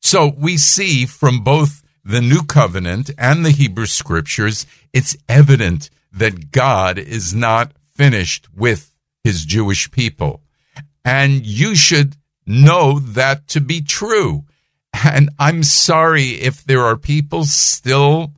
So 0.00 0.34
we 0.36 0.56
see 0.56 1.06
from 1.06 1.40
both 1.40 1.82
the 2.04 2.20
New 2.20 2.42
Covenant 2.42 3.10
and 3.16 3.44
the 3.44 3.50
Hebrew 3.50 3.86
Scriptures, 3.86 4.66
it's 4.92 5.16
evident 5.28 5.90
that 6.12 6.50
God 6.52 6.98
is 6.98 7.34
not 7.34 7.72
finished 7.94 8.48
with 8.54 8.98
his 9.22 9.44
Jewish 9.44 9.90
people. 9.90 10.42
And 11.04 11.44
you 11.46 11.74
should 11.74 12.16
know 12.46 12.98
that 12.98 13.48
to 13.48 13.60
be 13.60 13.80
true. 13.80 14.44
And 15.04 15.30
I'm 15.40 15.64
sorry 15.64 16.40
if 16.40 16.62
there 16.62 16.82
are 16.82 16.96
people 16.96 17.44
still 17.44 18.32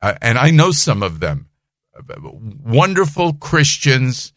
uh, 0.00 0.14
and 0.22 0.38
I 0.38 0.50
know 0.50 0.70
some 0.70 1.02
of 1.02 1.20
them, 1.20 1.48
wonderful 2.64 3.34
Christians, 3.34 4.32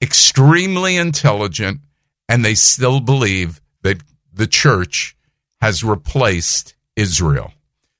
extremely 0.00 0.96
intelligent, 0.96 1.80
and 2.28 2.44
they 2.44 2.54
still 2.54 3.00
believe 3.00 3.60
that 3.82 4.02
the 4.32 4.46
church 4.46 5.16
has 5.60 5.84
replaced 5.84 6.74
Israel. 6.96 7.52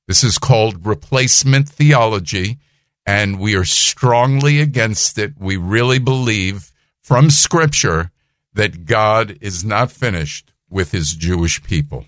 This 0.09 0.25
is 0.25 0.39
called 0.39 0.87
replacement 0.87 1.69
theology, 1.69 2.59
and 3.05 3.39
we 3.39 3.55
are 3.57 3.65
strongly 3.65 4.61
against 4.61 5.19
it. 5.19 5.35
We 5.39 5.57
really 5.57 5.99
believe 5.99 6.73
from 7.03 7.31
Scripture 7.31 8.11
that 8.57 8.87
God 8.87 9.39
is 9.41 9.65
not 9.65 9.93
finished 9.93 10.53
with 10.69 10.91
his 10.91 11.15
Jewish 11.15 11.63
people. 11.63 12.07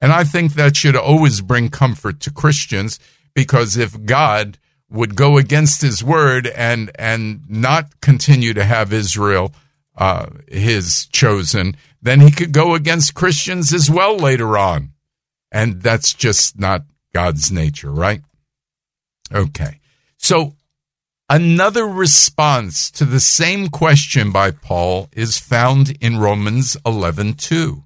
And 0.00 0.12
I 0.12 0.24
think 0.24 0.54
that 0.54 0.76
should 0.76 0.96
always 0.96 1.40
bring 1.40 1.70
comfort 1.70 2.20
to 2.20 2.30
Christians 2.30 2.98
because 3.34 3.76
if 3.76 4.04
God 4.04 4.58
would 4.90 5.16
go 5.16 5.38
against 5.38 5.80
his 5.80 6.04
word 6.04 6.46
and 6.46 6.90
and 6.98 7.42
not 7.48 8.00
continue 8.00 8.52
to 8.52 8.64
have 8.64 8.92
Israel 8.92 9.54
uh, 9.96 10.26
his 10.48 11.06
chosen, 11.06 11.76
then 12.02 12.20
he 12.20 12.30
could 12.30 12.52
go 12.52 12.74
against 12.74 13.14
Christians 13.14 13.72
as 13.72 13.90
well 13.90 14.16
later 14.16 14.58
on. 14.58 14.92
And 15.50 15.82
that's 15.82 16.12
just 16.12 16.58
not 16.58 16.84
God's 17.14 17.50
nature, 17.50 17.90
right? 17.90 18.22
Okay. 19.32 19.80
So 20.18 20.54
another 21.28 21.86
response 21.86 22.90
to 22.92 23.04
the 23.04 23.20
same 23.20 23.68
question 23.68 24.30
by 24.32 24.50
Paul 24.50 25.08
is 25.12 25.38
found 25.38 25.96
in 26.00 26.18
Romans 26.18 26.76
11:2. 26.84 27.84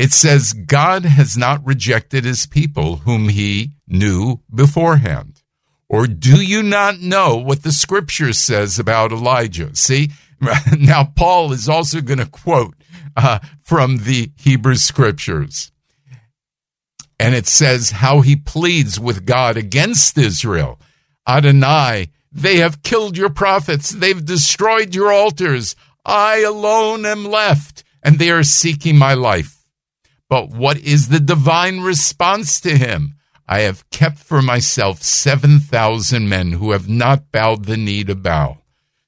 It 0.00 0.12
says, 0.12 0.54
God 0.54 1.04
has 1.04 1.36
not 1.36 1.64
rejected 1.66 2.24
his 2.24 2.46
people 2.46 2.96
whom 3.04 3.28
he 3.28 3.72
knew 3.86 4.40
beforehand. 4.52 5.42
Or 5.90 6.06
do 6.06 6.40
you 6.40 6.62
not 6.62 7.00
know 7.00 7.36
what 7.36 7.64
the 7.64 7.72
scripture 7.72 8.32
says 8.32 8.78
about 8.78 9.12
Elijah? 9.12 9.76
See, 9.76 10.10
now 10.78 11.04
Paul 11.04 11.52
is 11.52 11.68
also 11.68 12.00
going 12.00 12.18
to 12.18 12.26
quote 12.26 12.76
uh, 13.14 13.40
from 13.60 13.98
the 13.98 14.30
Hebrew 14.36 14.76
scriptures. 14.76 15.70
And 17.18 17.34
it 17.34 17.46
says 17.46 17.90
how 17.90 18.22
he 18.22 18.36
pleads 18.36 18.98
with 18.98 19.26
God 19.26 19.58
against 19.58 20.16
Israel. 20.16 20.80
Adonai, 21.28 22.08
they 22.32 22.58
have 22.58 22.82
killed 22.82 23.16
your 23.16 23.30
prophets. 23.30 23.90
They've 23.90 24.24
destroyed 24.24 24.94
your 24.94 25.12
altars. 25.12 25.74
I 26.04 26.40
alone 26.40 27.04
am 27.04 27.24
left, 27.24 27.84
and 28.02 28.18
they 28.18 28.30
are 28.30 28.42
seeking 28.42 28.96
my 28.96 29.14
life. 29.14 29.64
But 30.28 30.50
what 30.50 30.78
is 30.78 31.08
the 31.08 31.20
divine 31.20 31.80
response 31.80 32.60
to 32.60 32.76
him? 32.76 33.16
I 33.48 33.60
have 33.60 33.88
kept 33.90 34.18
for 34.18 34.40
myself 34.40 35.02
7,000 35.02 36.28
men 36.28 36.52
who 36.52 36.70
have 36.70 36.88
not 36.88 37.32
bowed 37.32 37.64
the 37.64 37.76
knee 37.76 38.04
to 38.04 38.14
bow. 38.14 38.58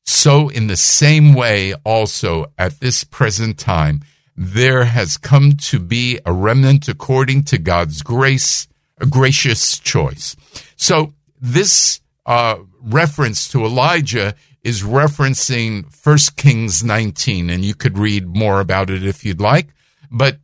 So, 0.05 0.49
in 0.49 0.67
the 0.67 0.77
same 0.77 1.33
way, 1.33 1.75
also 1.85 2.47
at 2.59 2.81
this 2.81 3.05
present 3.05 3.57
time, 3.57 4.01
there 4.37 4.85
has 4.85 5.17
come 5.17 5.53
to 5.53 5.79
be 5.79 6.19
a 6.27 6.33
remnant 6.33 6.89
according 6.89 7.45
to 7.45 7.59
God's 7.59 8.03
grace, 8.03 8.67
a 8.99 9.07
gracious 9.07 9.79
choice. 9.79 10.35
So, 10.75 11.15
this 11.41 12.01
uh, 12.27 12.57
reference 12.83 13.49
to 13.49 13.65
Elijah 13.65 14.35
is 14.63 14.83
referencing 14.83 15.85
1 16.05 16.19
Kings 16.37 16.85
19, 16.85 17.51
and 17.51 17.65
you 17.65 17.75
could 17.75 17.99
read 17.99 18.27
more 18.29 18.61
about 18.61 18.91
it 18.91 19.05
if 19.05 19.25
you'd 19.25 19.41
like. 19.41 19.69
But 20.11 20.39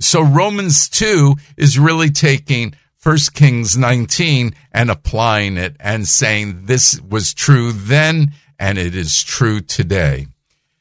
so 0.00 0.22
Romans 0.22 0.88
2 0.88 1.34
is 1.56 1.78
really 1.78 2.10
taking 2.10 2.74
1 3.02 3.16
Kings 3.34 3.76
19 3.76 4.54
and 4.72 4.90
applying 4.90 5.56
it 5.56 5.76
and 5.80 6.06
saying 6.06 6.66
this 6.66 7.00
was 7.00 7.34
true 7.34 7.72
then 7.72 8.32
and 8.58 8.76
it 8.76 8.94
is 8.94 9.22
true 9.22 9.60
today. 9.60 10.26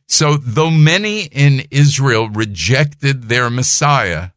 So 0.08 0.38
though 0.38 0.72
many 0.72 1.24
in 1.24 1.64
Israel 1.70 2.30
rejected 2.30 3.24
their 3.24 3.50
Messiah, 3.50 4.30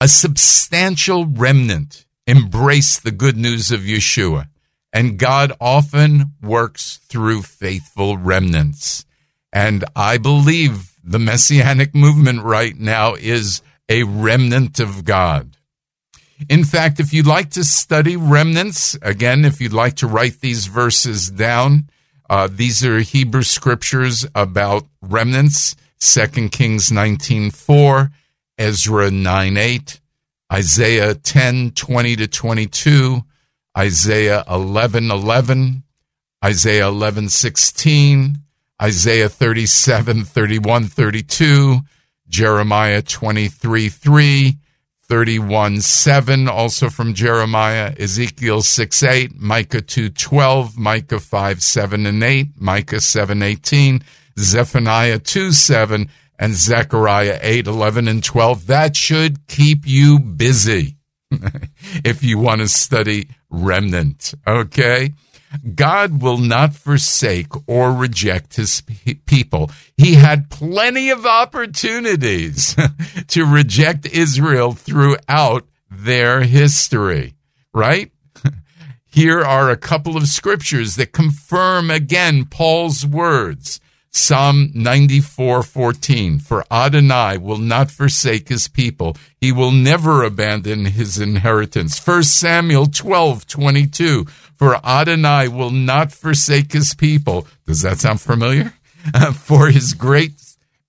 a 0.00 0.08
substantial 0.08 1.26
remnant 1.26 2.06
embraced 2.26 3.02
the 3.02 3.10
good 3.10 3.36
news 3.36 3.70
of 3.70 3.80
Yeshua. 3.80 4.48
And 4.92 5.18
God 5.18 5.52
often 5.60 6.32
works 6.42 6.98
through 7.08 7.42
faithful 7.42 8.16
remnants. 8.16 9.04
And 9.52 9.84
I 9.94 10.18
believe 10.18 10.94
the 11.02 11.18
messianic 11.18 11.94
movement 11.94 12.42
right 12.42 12.76
now 12.76 13.14
is 13.14 13.62
a 13.88 14.04
remnant 14.04 14.80
of 14.80 15.04
God. 15.04 15.56
In 16.48 16.64
fact, 16.64 17.00
if 17.00 17.12
you'd 17.12 17.26
like 17.26 17.50
to 17.50 17.64
study 17.64 18.16
remnants, 18.16 18.96
again, 19.02 19.44
if 19.44 19.60
you'd 19.60 19.72
like 19.72 19.96
to 19.96 20.06
write 20.06 20.40
these 20.40 20.66
verses 20.66 21.30
down, 21.30 21.90
uh, 22.30 22.48
these 22.50 22.84
are 22.84 23.00
Hebrew 23.00 23.42
scriptures 23.42 24.26
about 24.34 24.86
remnants. 25.02 25.76
2 25.98 26.50
Kings 26.50 26.90
19:4, 26.90 28.10
Ezra 28.56 29.10
9:8, 29.10 30.00
Isaiah 30.52 31.14
10:20 31.14 32.16
to 32.16 32.26
22, 32.26 33.22
Isaiah 33.78 34.42
11:11, 34.48 35.84
Isaiah 36.44 36.88
11:16, 36.88 38.38
Isaiah 38.82 39.28
37, 39.28 40.24
31, 40.24 40.88
32, 40.88 41.82
Jeremiah 42.28 43.02
23, 43.02 43.88
3, 43.88 44.58
31, 45.08 45.80
7, 45.80 46.48
also 46.48 46.88
from 46.88 47.14
Jeremiah, 47.14 47.92
Ezekiel 47.98 48.62
6, 48.62 49.02
8, 49.02 49.40
Micah 49.40 49.80
2, 49.80 50.08
12, 50.08 50.78
Micah 50.78 51.20
5, 51.20 51.62
7 51.62 52.06
and 52.06 52.22
8, 52.22 52.48
Micah 52.56 53.00
7, 53.00 53.42
18, 53.42 54.02
Zephaniah 54.38 55.18
2, 55.18 55.52
7, 55.52 56.08
and 56.40 56.54
Zechariah 56.54 57.38
8, 57.42 57.66
11 57.66 58.08
and 58.08 58.24
12. 58.24 58.66
That 58.66 58.96
should 58.96 59.46
keep 59.46 59.86
you 59.86 60.18
busy 60.18 60.96
if 62.02 62.24
you 62.24 62.38
want 62.38 62.62
to 62.62 62.68
study 62.68 63.28
remnant. 63.50 64.34
Okay. 64.46 65.10
God 65.74 66.22
will 66.22 66.38
not 66.38 66.74
forsake 66.74 67.48
or 67.68 67.92
reject 67.92 68.56
his 68.56 68.82
people. 69.26 69.70
He 69.96 70.14
had 70.14 70.48
plenty 70.48 71.10
of 71.10 71.26
opportunities 71.26 72.74
to 73.28 73.44
reject 73.44 74.06
Israel 74.06 74.72
throughout 74.72 75.66
their 75.90 76.42
history, 76.42 77.34
right? 77.74 78.12
Here 79.04 79.40
are 79.40 79.70
a 79.70 79.76
couple 79.76 80.16
of 80.16 80.28
scriptures 80.28 80.96
that 80.96 81.12
confirm 81.12 81.90
again 81.90 82.46
Paul's 82.46 83.04
words. 83.04 83.80
Psalm 84.12 84.72
94:14 84.74 86.40
For 86.40 86.64
Adonai 86.70 87.38
will 87.38 87.58
not 87.58 87.92
forsake 87.92 88.48
his 88.48 88.66
people. 88.66 89.16
He 89.40 89.52
will 89.52 89.70
never 89.70 90.24
abandon 90.24 90.86
his 90.86 91.18
inheritance. 91.18 91.96
1 91.98 92.24
Samuel 92.24 92.86
12:22 92.86 94.28
For 94.56 94.84
Adonai 94.84 95.46
will 95.48 95.70
not 95.70 96.12
forsake 96.12 96.72
his 96.72 96.92
people. 96.94 97.46
Does 97.66 97.82
that 97.82 98.00
sound 98.00 98.20
familiar? 98.20 98.74
For 99.34 99.68
his 99.68 99.94
great 99.94 100.32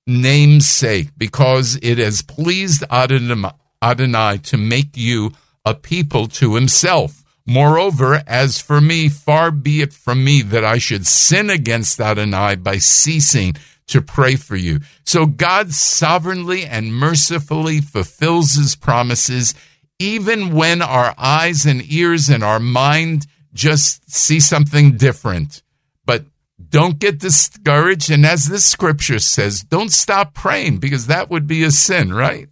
name's 0.07 0.67
sake 0.67 1.09
because 1.15 1.77
it 1.83 1.99
has 1.99 2.23
pleased 2.23 2.83
Adonai 2.91 4.37
to 4.37 4.57
make 4.57 4.97
you 4.97 5.31
a 5.63 5.75
people 5.75 6.27
to 6.27 6.55
himself 6.55 7.20
Moreover, 7.51 8.23
as 8.27 8.61
for 8.61 8.79
me, 8.79 9.09
far 9.09 9.51
be 9.51 9.81
it 9.81 9.91
from 9.91 10.23
me 10.23 10.41
that 10.41 10.63
I 10.63 10.77
should 10.77 11.05
sin 11.05 11.49
against 11.49 11.99
Adonai 11.99 12.55
by 12.55 12.77
ceasing 12.77 13.55
to 13.87 14.01
pray 14.01 14.37
for 14.37 14.55
you. 14.55 14.79
So 15.03 15.25
God 15.25 15.73
sovereignly 15.73 16.63
and 16.63 16.93
mercifully 16.93 17.81
fulfills 17.81 18.53
his 18.53 18.77
promises, 18.77 19.53
even 19.99 20.55
when 20.55 20.81
our 20.81 21.13
eyes 21.17 21.65
and 21.65 21.83
ears 21.91 22.29
and 22.29 22.41
our 22.41 22.59
mind 22.61 23.27
just 23.53 24.09
see 24.09 24.39
something 24.39 24.95
different. 24.95 25.61
But 26.05 26.23
don't 26.69 26.99
get 26.99 27.19
discouraged. 27.19 28.09
And 28.09 28.25
as 28.25 28.47
this 28.47 28.63
scripture 28.63 29.19
says, 29.19 29.61
don't 29.61 29.91
stop 29.91 30.33
praying 30.33 30.77
because 30.77 31.07
that 31.07 31.29
would 31.29 31.47
be 31.47 31.65
a 31.65 31.71
sin, 31.71 32.13
right? 32.13 32.47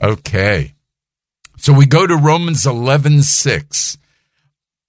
Okay. 0.00 0.74
So 1.56 1.72
we 1.72 1.86
go 1.86 2.06
to 2.06 2.16
Romans 2.16 2.66
11, 2.66 3.22
6. 3.22 3.98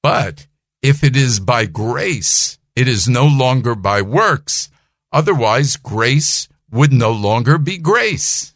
But 0.06 0.46
if 0.84 1.04
it 1.04 1.18
is 1.18 1.40
by 1.40 1.66
grace, 1.66 2.60
it 2.76 2.88
is 2.88 3.10
no 3.10 3.25
longer 3.25 3.74
by 3.74 4.03
works. 4.03 4.70
Otherwise, 5.12 5.77
grace 5.77 6.48
would 6.70 6.94
no 6.94 7.12
longer 7.12 7.58
be 7.58 7.79
grace. 7.79 8.53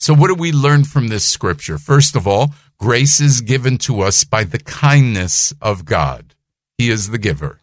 So, 0.00 0.12
what 0.12 0.26
do 0.26 0.34
we 0.34 0.50
learn 0.50 0.82
from 0.82 1.06
this 1.06 1.24
scripture? 1.24 1.78
First 1.78 2.16
of 2.16 2.26
all, 2.26 2.52
grace 2.78 3.20
is 3.20 3.42
given 3.42 3.78
to 3.86 4.00
us 4.00 4.24
by 4.24 4.42
the 4.42 4.58
kindness 4.58 5.54
of 5.62 5.84
God. 5.84 6.34
He 6.76 6.90
is 6.90 7.10
the 7.10 7.18
giver. 7.18 7.60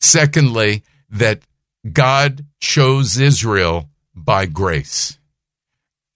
Secondly, 0.00 0.82
that 1.08 1.42
God 1.92 2.46
chose 2.58 3.16
Israel 3.16 3.90
by 4.12 4.46
grace. 4.46 5.20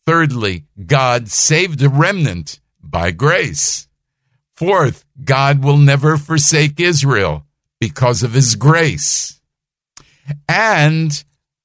Thirdly, 0.05 0.65
God 0.85 1.29
saved 1.29 1.81
a 1.81 1.89
remnant 1.89 2.59
by 2.83 3.13
grace. 3.13 3.87
Fourth, 4.61 5.07
God 5.25 5.65
will 5.65 5.79
never 5.79 6.19
forsake 6.19 6.79
Israel 6.79 7.47
because 7.81 8.23
of 8.23 8.35
his 8.35 8.57
grace. 8.57 9.41
And 10.47 11.25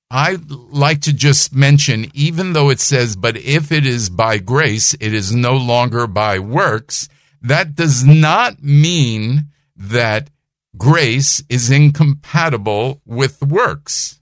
I 0.10 0.38
like 0.47 1.01
to 1.01 1.12
just 1.12 1.53
mention, 1.53 2.10
even 2.13 2.53
though 2.53 2.69
it 2.69 2.79
says, 2.79 3.17
but 3.17 3.36
if 3.36 3.73
it 3.73 3.86
is 3.86 4.10
by 4.10 4.38
grace, 4.38 4.93
it 5.01 5.13
is 5.13 5.36
no 5.36 5.58
longer 5.58 6.08
by 6.08 6.39
works, 6.39 7.10
that 7.41 7.75
does 7.75 8.05
not 8.05 8.63
mean 8.63 9.47
that 9.75 10.29
grace 10.77 11.43
is 11.49 11.69
incompatible 11.69 13.01
with 13.05 13.41
works. 13.41 14.21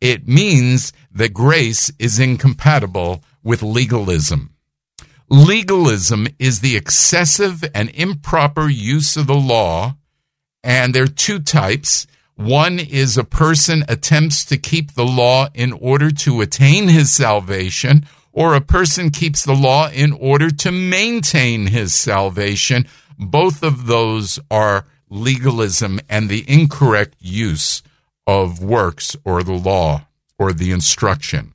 It 0.00 0.28
means 0.28 0.92
that 1.10 1.34
grace 1.34 1.90
is 1.98 2.20
incompatible 2.20 3.24
with 3.42 3.64
legalism. 3.64 4.53
Legalism 5.34 6.28
is 6.38 6.60
the 6.60 6.76
excessive 6.76 7.64
and 7.74 7.90
improper 7.90 8.68
use 8.68 9.16
of 9.16 9.26
the 9.26 9.34
law, 9.34 9.96
and 10.62 10.94
there 10.94 11.02
are 11.02 11.08
two 11.08 11.40
types. 11.40 12.06
One 12.36 12.78
is 12.78 13.18
a 13.18 13.24
person 13.24 13.82
attempts 13.88 14.44
to 14.44 14.56
keep 14.56 14.92
the 14.92 15.04
law 15.04 15.48
in 15.52 15.72
order 15.72 16.12
to 16.12 16.40
attain 16.40 16.86
his 16.86 17.12
salvation, 17.12 18.06
or 18.30 18.54
a 18.54 18.60
person 18.60 19.10
keeps 19.10 19.44
the 19.44 19.56
law 19.56 19.90
in 19.90 20.12
order 20.12 20.50
to 20.50 20.70
maintain 20.70 21.66
his 21.66 21.96
salvation. 21.96 22.86
Both 23.18 23.64
of 23.64 23.86
those 23.86 24.38
are 24.52 24.86
legalism 25.10 25.98
and 26.08 26.28
the 26.28 26.44
incorrect 26.46 27.16
use 27.18 27.82
of 28.24 28.62
works 28.62 29.16
or 29.24 29.42
the 29.42 29.52
law 29.52 30.06
or 30.38 30.52
the 30.52 30.70
instruction. 30.70 31.54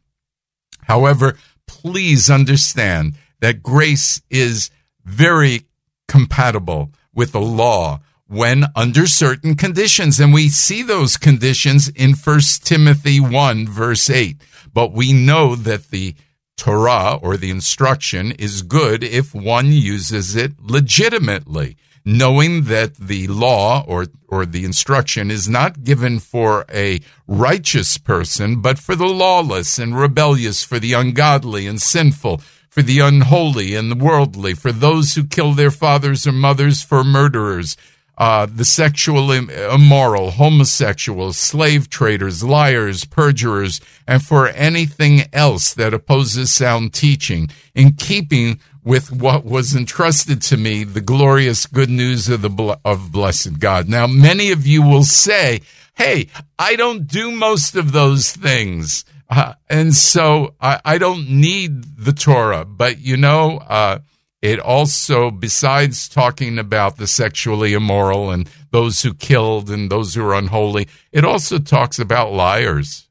However, 0.81 1.37
please 1.65 2.29
understand 2.29 3.13
that 3.39 3.63
grace 3.63 4.21
is 4.29 4.69
very 5.05 5.63
compatible 6.07 6.91
with 7.13 7.31
the 7.31 7.41
law 7.41 7.99
when 8.27 8.65
under 8.75 9.07
certain 9.07 9.55
conditions. 9.55 10.19
And 10.19 10.33
we 10.33 10.49
see 10.49 10.83
those 10.83 11.17
conditions 11.17 11.89
in 11.89 12.13
1 12.13 12.39
Timothy 12.63 13.19
1 13.19 13.67
verse 13.67 14.09
8. 14.09 14.37
But 14.73 14.91
we 14.93 15.13
know 15.13 15.55
that 15.55 15.89
the 15.89 16.15
Torah 16.55 17.17
or 17.21 17.37
the 17.37 17.49
instruction 17.49 18.31
is 18.31 18.61
good 18.61 19.03
if 19.03 19.33
one 19.33 19.71
uses 19.71 20.35
it 20.35 20.59
legitimately, 20.59 21.77
knowing 22.03 22.65
that 22.65 22.95
the 22.95 23.27
law 23.27 23.83
or, 23.87 24.07
or 24.27 24.45
the 24.45 24.65
instruction 24.65 25.31
is 25.31 25.47
not 25.47 25.83
given 25.83 26.19
for 26.19 26.65
a 26.71 26.99
righteous 27.27 27.97
person, 27.97 28.61
but 28.61 28.77
for 28.77 28.95
the 28.95 29.07
lawless 29.07 29.79
and 29.79 29.97
rebellious, 29.97 30.61
for 30.61 30.79
the 30.79 30.93
ungodly 30.93 31.65
and 31.65 31.81
sinful, 31.81 32.41
for 32.69 32.81
the 32.81 32.99
unholy 32.99 33.75
and 33.75 33.91
the 33.91 33.95
worldly, 33.95 34.53
for 34.53 34.71
those 34.71 35.15
who 35.15 35.23
kill 35.23 35.53
their 35.53 35.71
fathers 35.71 36.25
or 36.27 36.31
mothers, 36.31 36.81
for 36.81 37.03
murderers, 37.03 37.75
uh, 38.19 38.45
the 38.45 38.65
sexual 38.65 39.31
immoral, 39.31 40.31
homosexuals, 40.31 41.37
slave 41.37 41.89
traders, 41.89 42.43
liars, 42.43 43.05
perjurers, 43.05 43.79
and 44.05 44.23
for 44.23 44.49
anything 44.49 45.23
else 45.31 45.73
that 45.73 45.93
opposes 45.93 46.51
sound 46.51 46.93
teaching, 46.93 47.49
in 47.73 47.93
keeping 47.93 48.59
with 48.83 49.11
what 49.11 49.45
was 49.45 49.75
entrusted 49.75 50.41
to 50.41 50.57
me, 50.57 50.83
the 50.83 51.01
glorious 51.01 51.65
good 51.65 51.89
news 51.89 52.27
of 52.27 52.41
the 52.41 52.79
of 52.83 53.11
blessed 53.11 53.59
God. 53.59 53.87
Now, 53.87 54.05
many 54.05 54.51
of 54.51 54.67
you 54.67 54.81
will 54.81 55.03
say, 55.05 55.61
"Hey, 55.95 56.27
I 56.57 56.75
don't 56.75 57.07
do 57.07 57.31
most 57.31 57.75
of 57.75 57.93
those 57.93 58.31
things." 58.31 59.05
Uh, 59.29 59.53
and 59.69 59.93
so 59.93 60.55
I, 60.59 60.79
I, 60.83 60.97
don't 60.97 61.29
need 61.29 61.97
the 61.97 62.13
Torah, 62.13 62.65
but 62.65 62.99
you 62.99 63.15
know, 63.15 63.57
uh, 63.57 63.99
it 64.41 64.59
also, 64.59 65.29
besides 65.29 66.09
talking 66.09 66.57
about 66.57 66.97
the 66.97 67.05
sexually 67.05 67.73
immoral 67.73 68.31
and 68.31 68.49
those 68.71 69.03
who 69.03 69.13
killed 69.13 69.69
and 69.69 69.91
those 69.91 70.15
who 70.15 70.25
are 70.25 70.33
unholy, 70.33 70.87
it 71.11 71.23
also 71.23 71.59
talks 71.59 71.99
about 71.99 72.33
liars. 72.33 73.07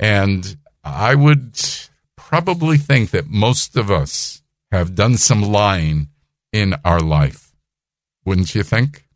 And 0.00 0.56
I 0.82 1.14
would 1.14 1.60
probably 2.16 2.78
think 2.78 3.10
that 3.10 3.28
most 3.28 3.76
of 3.76 3.92
us 3.92 4.42
have 4.72 4.96
done 4.96 5.16
some 5.16 5.42
lying 5.42 6.08
in 6.52 6.74
our 6.84 7.00
life. 7.00 7.52
Wouldn't 8.24 8.54
you 8.54 8.62
think? 8.62 9.06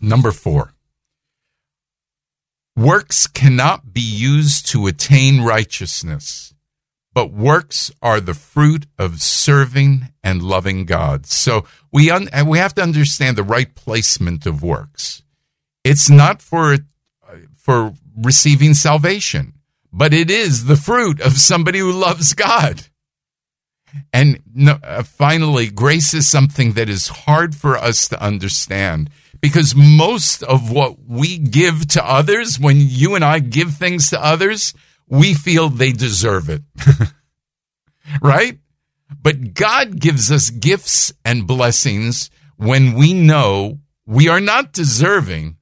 Number 0.00 0.32
four. 0.32 0.75
Works 2.76 3.26
cannot 3.26 3.94
be 3.94 4.02
used 4.02 4.66
to 4.66 4.86
attain 4.86 5.40
righteousness, 5.40 6.54
but 7.14 7.32
works 7.32 7.90
are 8.02 8.20
the 8.20 8.34
fruit 8.34 8.86
of 8.98 9.22
serving 9.22 10.08
and 10.22 10.42
loving 10.42 10.84
God. 10.84 11.24
So 11.24 11.64
we 11.90 12.10
un- 12.10 12.28
we 12.46 12.58
have 12.58 12.74
to 12.74 12.82
understand 12.82 13.38
the 13.38 13.42
right 13.42 13.74
placement 13.74 14.44
of 14.44 14.62
works. 14.62 15.22
It's 15.84 16.10
not 16.10 16.42
for 16.42 16.76
for 17.56 17.94
receiving 18.14 18.74
salvation, 18.74 19.54
but 19.90 20.12
it 20.12 20.30
is 20.30 20.66
the 20.66 20.76
fruit 20.76 21.20
of 21.20 21.38
somebody 21.38 21.78
who 21.78 21.92
loves 21.92 22.34
God. 22.34 22.82
And 24.12 24.40
no, 24.54 24.78
uh, 24.82 25.02
finally, 25.02 25.70
grace 25.70 26.12
is 26.12 26.28
something 26.28 26.72
that 26.72 26.90
is 26.90 27.08
hard 27.08 27.54
for 27.54 27.78
us 27.78 28.08
to 28.08 28.22
understand 28.22 29.08
because 29.40 29.74
most 29.74 30.42
of 30.42 30.70
what 30.70 30.96
we 31.06 31.38
give 31.38 31.88
to 31.88 32.04
others, 32.04 32.58
when 32.58 32.76
you 32.78 33.14
and 33.14 33.24
I 33.24 33.38
give 33.38 33.74
things 33.74 34.10
to 34.10 34.24
others, 34.24 34.74
we 35.08 35.34
feel 35.34 35.68
they 35.68 35.92
deserve 35.92 36.48
it. 36.48 36.62
right? 38.22 38.58
But 39.22 39.54
God 39.54 40.00
gives 40.00 40.32
us 40.32 40.50
gifts 40.50 41.12
and 41.24 41.46
blessings 41.46 42.30
when 42.56 42.94
we 42.94 43.12
know 43.12 43.80
we 44.06 44.28
are 44.28 44.40
not 44.40 44.72
deserving. 44.72 45.56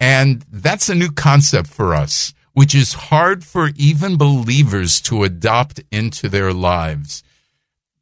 And 0.00 0.44
that's 0.50 0.88
a 0.88 0.94
new 0.94 1.10
concept 1.10 1.68
for 1.68 1.94
us, 1.94 2.34
which 2.52 2.74
is 2.74 2.92
hard 2.92 3.44
for 3.44 3.70
even 3.76 4.16
believers 4.16 5.00
to 5.02 5.24
adopt 5.24 5.80
into 5.90 6.28
their 6.28 6.52
lives. 6.52 7.22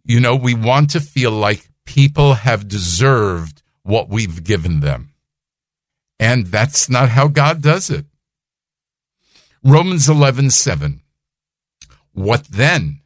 You 0.04 0.20
know, 0.20 0.34
we 0.34 0.54
want 0.54 0.90
to 0.90 1.00
feel 1.00 1.30
like 1.30 1.68
people 1.84 2.34
have 2.34 2.68
deserved 2.68 3.62
what 3.82 4.08
we've 4.08 4.42
given 4.42 4.80
them. 4.80 5.11
And 6.22 6.46
that's 6.46 6.88
not 6.88 7.08
how 7.08 7.26
God 7.26 7.62
does 7.62 7.90
it. 7.90 8.06
Romans 9.64 10.08
11, 10.08 10.50
7. 10.50 11.00
What 12.12 12.44
then? 12.44 13.00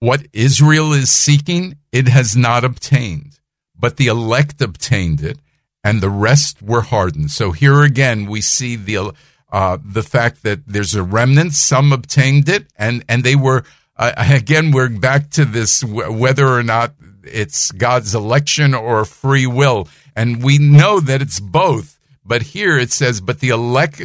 What 0.00 0.28
Israel 0.32 0.94
is 0.94 1.10
seeking, 1.10 1.76
it 1.92 2.08
has 2.08 2.34
not 2.34 2.64
obtained, 2.64 3.38
but 3.78 3.98
the 3.98 4.06
elect 4.06 4.62
obtained 4.62 5.20
it, 5.20 5.40
and 5.84 6.00
the 6.00 6.08
rest 6.08 6.62
were 6.62 6.80
hardened. 6.80 7.32
So 7.32 7.52
here 7.52 7.82
again, 7.82 8.24
we 8.24 8.40
see 8.40 8.74
the 8.76 9.12
uh, 9.52 9.76
the 9.84 10.02
fact 10.02 10.44
that 10.44 10.66
there's 10.66 10.94
a 10.94 11.02
remnant. 11.02 11.52
Some 11.52 11.92
obtained 11.92 12.48
it, 12.48 12.68
and 12.76 13.04
and 13.10 13.24
they 13.24 13.36
were 13.36 13.64
uh, 13.96 14.12
again. 14.16 14.70
We're 14.70 14.88
back 14.88 15.28
to 15.30 15.44
this 15.44 15.84
whether 15.84 16.48
or 16.48 16.62
not 16.62 16.94
it's 17.24 17.72
God's 17.72 18.14
election 18.14 18.72
or 18.74 19.04
free 19.04 19.46
will, 19.46 19.88
and 20.18 20.42
we 20.42 20.58
know 20.58 21.00
that 21.00 21.22
it's 21.22 21.40
both. 21.40 21.98
But 22.24 22.42
here 22.54 22.76
it 22.78 22.92
says, 22.92 23.20
"But 23.20 23.40
the 23.40 23.50
elect 23.58 24.02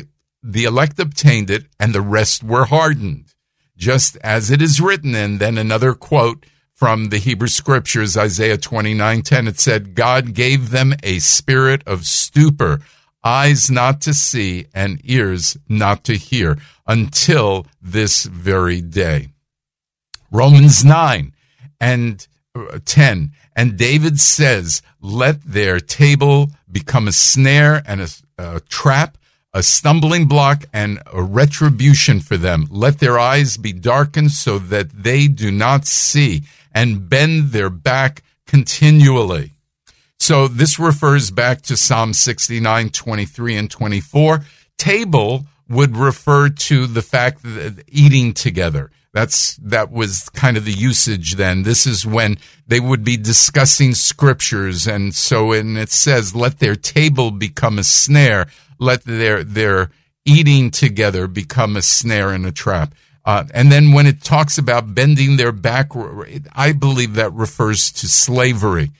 the 0.56 0.66
elect 0.66 1.00
obtained 1.00 1.50
it, 1.50 1.64
and 1.80 1.94
the 1.94 2.08
rest 2.18 2.44
were 2.44 2.66
hardened." 2.66 3.34
just 3.78 4.18
as 4.18 4.52
it 4.52 4.62
is 4.62 4.82
written. 4.82 5.16
And 5.16 5.40
then 5.40 5.58
another 5.58 5.94
quote 5.94 6.46
from 6.74 7.10
the 7.10 7.18
Hebrew 7.18 7.48
scriptures, 7.48 8.18
Isaiah 8.18 8.58
29 8.58 9.22
10, 9.22 9.48
it 9.48 9.60
said, 9.60 9.96
God 9.96 10.34
gave 10.34 10.70
them 10.70 10.94
a 11.04 11.20
spirit 11.20 11.82
of 11.86 12.06
stupor, 12.06 12.80
eyes 13.24 13.70
not 13.70 14.02
to 14.02 14.14
see 14.14 14.68
and 14.74 15.00
ears 15.04 15.58
not 15.70 16.04
to 16.06 16.16
hear 16.16 16.58
until 16.88 17.68
this 17.82 18.26
very 18.26 18.82
day. 18.82 19.30
Romans 20.32 20.84
9 20.84 21.34
and 21.80 22.28
Uh, 22.56 22.80
10. 22.86 23.32
And 23.56 23.78
David 23.78 24.20
says, 24.20 24.82
Let 25.02 25.42
their 25.44 25.80
table 25.80 26.52
become 26.72 27.08
a 27.08 27.12
snare 27.12 27.82
and 27.88 28.02
a, 28.02 28.08
a 28.38 28.60
trap 28.62 29.18
a 29.54 29.62
stumbling 29.62 30.26
block 30.26 30.66
and 30.74 31.00
a 31.12 31.22
retribution 31.22 32.20
for 32.20 32.38
them. 32.38 32.66
Let 32.72 33.00
their 33.00 33.20
eyes 33.20 33.58
be 33.58 33.72
darkened 33.72 34.32
so 34.32 34.58
that 34.58 34.90
they 34.90 35.28
do 35.28 35.52
not 35.52 35.86
see 35.86 36.44
and 36.74 37.08
bend 37.08 37.52
their 37.52 37.70
back 37.70 38.24
continually. 38.48 39.52
So 40.20 40.48
this 40.48 40.80
refers 40.80 41.30
back 41.30 41.62
to 41.64 41.78
Psalm 41.78 42.14
69, 42.14 42.90
23 42.90 43.56
and 43.56 43.70
24. 43.70 44.44
Table 44.78 45.46
would 45.70 45.96
refer 45.96 46.50
to 46.50 46.88
the 46.88 47.02
fact 47.02 47.44
that 47.44 47.84
eating 47.88 48.34
together. 48.34 48.90
That's, 49.14 49.56
that 49.58 49.92
was 49.92 50.30
kind 50.30 50.58
of 50.58 50.66
the 50.66 50.72
usage 50.72 51.36
then. 51.36 51.64
This 51.64 51.86
is 51.86 52.06
when 52.06 52.38
they 52.68 52.80
would 52.80 53.04
be 53.04 53.16
discussing 53.16 53.94
scriptures. 53.94 54.88
And 54.88 55.14
so, 55.14 55.52
and 55.52 55.78
it 55.78 55.92
says, 55.92 56.36
let 56.36 56.60
their 56.60 56.76
table 56.76 57.30
become 57.30 57.78
a 57.78 57.84
snare 57.84 58.48
let 58.84 59.04
their 59.04 59.44
their 59.44 59.90
eating 60.26 60.72
together 60.72 61.28
become 61.28 61.76
a 61.76 61.82
snare 61.82 62.30
and 62.30 62.46
a 62.46 62.52
trap. 62.52 62.94
Uh, 63.26 63.46
and 63.54 63.72
then 63.72 63.94
when 63.94 64.06
it 64.06 64.22
talks 64.22 64.58
about 64.58 64.94
bending 64.94 65.38
their 65.38 65.52
back, 65.52 65.92
I 66.54 66.74
believe 66.74 67.16
that 67.16 67.34
refers 67.34 67.92
to 67.94 68.08
slavery. 68.08 68.92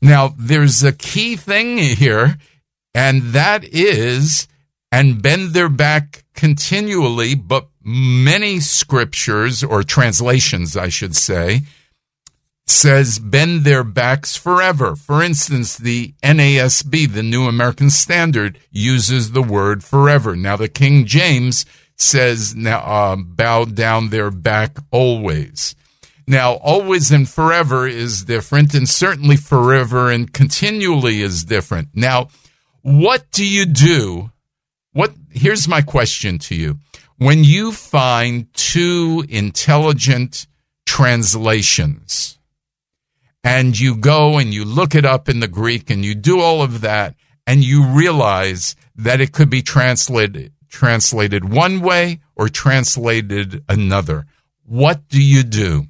Now, 0.00 0.34
there's 0.38 0.82
a 0.82 0.92
key 0.92 1.36
thing 1.36 1.78
here, 1.78 2.38
and 2.94 3.22
that 3.34 3.64
is, 3.64 4.48
and 4.90 5.20
bend 5.20 5.52
their 5.52 5.68
back 5.68 6.24
continually, 6.34 7.34
but 7.34 7.68
many 7.82 8.60
scriptures 8.60 9.62
or 9.62 9.82
translations, 9.82 10.76
I 10.76 10.88
should 10.88 11.16
say, 11.16 11.62
says 12.66 13.18
bend 13.18 13.64
their 13.64 13.84
backs 13.84 14.36
forever. 14.36 14.94
For 14.94 15.22
instance, 15.22 15.76
the 15.76 16.14
NASB, 16.22 17.12
the 17.12 17.22
New 17.22 17.46
American 17.46 17.90
Standard, 17.90 18.58
uses 18.70 19.32
the 19.32 19.42
word 19.42 19.82
forever. 19.82 20.36
Now, 20.36 20.56
the 20.56 20.68
King 20.68 21.06
James 21.06 21.64
says 21.96 22.54
now 22.54 22.78
uh, 22.80 23.16
bow 23.16 23.64
down 23.64 24.10
their 24.10 24.30
back 24.30 24.78
always. 24.90 25.74
Now, 26.26 26.54
always 26.54 27.10
and 27.10 27.26
forever 27.26 27.88
is 27.88 28.24
different, 28.24 28.74
and 28.74 28.86
certainly 28.86 29.36
forever 29.36 30.10
and 30.10 30.30
continually 30.30 31.22
is 31.22 31.44
different. 31.44 31.88
Now, 31.94 32.28
what 32.82 33.30
do 33.32 33.46
you 33.46 33.64
do? 33.64 34.30
What 34.92 35.12
here's 35.30 35.66
my 35.66 35.80
question 35.80 36.38
to 36.40 36.54
you. 36.54 36.78
When 37.18 37.44
you 37.44 37.72
find 37.72 38.52
two 38.54 39.24
intelligent 39.28 40.46
translations, 40.86 42.38
and 43.44 43.78
you 43.78 43.96
go 43.96 44.38
and 44.38 44.52
you 44.52 44.64
look 44.64 44.94
it 44.94 45.04
up 45.04 45.28
in 45.28 45.40
the 45.40 45.48
Greek 45.48 45.90
and 45.90 46.04
you 46.04 46.14
do 46.14 46.40
all 46.40 46.62
of 46.62 46.80
that 46.82 47.14
and 47.46 47.64
you 47.64 47.84
realize 47.84 48.76
that 48.94 49.20
it 49.20 49.32
could 49.32 49.50
be 49.50 49.62
translated 49.62 50.52
translated 50.68 51.50
one 51.50 51.80
way 51.80 52.20
or 52.36 52.48
translated 52.48 53.64
another. 53.68 54.26
What 54.64 55.08
do 55.08 55.22
you 55.22 55.42
do? 55.42 55.86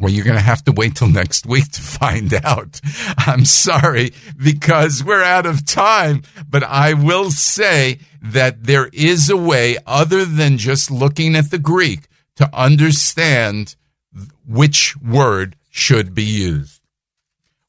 Well, 0.00 0.10
you're 0.10 0.24
going 0.24 0.36
to 0.36 0.42
have 0.42 0.64
to 0.64 0.72
wait 0.72 0.96
till 0.96 1.08
next 1.08 1.46
week 1.46 1.70
to 1.72 1.80
find 1.80 2.32
out. 2.44 2.80
I'm 3.18 3.44
sorry 3.44 4.12
because 4.36 5.04
we're 5.04 5.22
out 5.22 5.46
of 5.46 5.66
time, 5.66 6.22
but 6.48 6.62
I 6.62 6.94
will 6.94 7.30
say 7.30 7.98
that 8.22 8.64
there 8.64 8.88
is 8.92 9.28
a 9.28 9.36
way 9.36 9.78
other 9.86 10.24
than 10.24 10.58
just 10.58 10.90
looking 10.90 11.36
at 11.36 11.50
the 11.50 11.58
Greek 11.58 12.08
to 12.36 12.48
understand 12.52 13.76
which 14.46 14.96
word 14.96 15.56
should 15.70 16.14
be 16.14 16.24
used. 16.24 16.80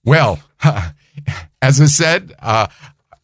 Well, 0.04 0.40
as 1.62 1.82
I 1.82 1.86
said, 1.86 2.34
uh, 2.40 2.68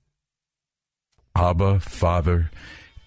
Abba, 1.35 1.79
Father, 1.79 2.49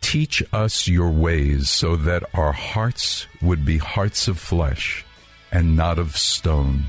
teach 0.01 0.43
us 0.53 0.87
your 0.87 1.11
ways 1.11 1.69
so 1.69 1.97
that 1.97 2.23
our 2.33 2.53
hearts 2.53 3.27
would 3.43 3.65
be 3.65 3.79
hearts 3.79 4.29
of 4.29 4.39
flesh 4.39 5.05
and 5.51 5.77
not 5.77 5.99
of 5.99 6.17
stone. 6.17 6.85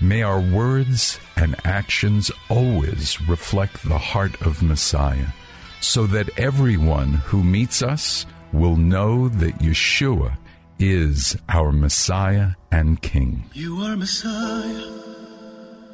May 0.00 0.22
our 0.22 0.40
words 0.40 1.20
and 1.36 1.54
actions 1.64 2.32
always 2.48 3.20
reflect 3.28 3.88
the 3.88 3.98
heart 3.98 4.42
of 4.42 4.62
Messiah, 4.62 5.28
so 5.80 6.06
that 6.08 6.36
everyone 6.36 7.14
who 7.14 7.44
meets 7.44 7.82
us 7.82 8.26
will 8.52 8.76
know 8.76 9.28
that 9.28 9.58
Yeshua 9.58 10.36
is 10.82 11.36
our 11.48 11.70
Messiah 11.70 12.50
and 12.72 13.00
King. 13.00 13.44
You 13.52 13.82
are 13.82 13.96
Messiah, 13.96 14.90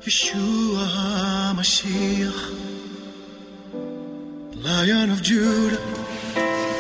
Yeshua 0.01 0.87
HaMashiach, 0.97 2.41
Lion 4.65 5.11
of 5.11 5.23
Judah, 5.23 5.77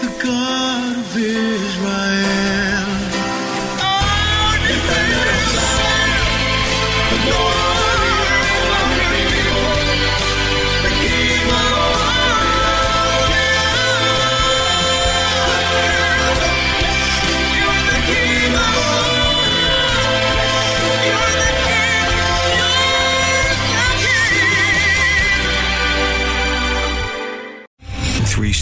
the 0.00 0.20
God 0.22 0.96
of 0.96 1.16
Israel. 1.16 2.87